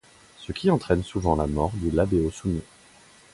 [0.39, 2.63] Ce qui entraîne souvent la mort du labéo soumis.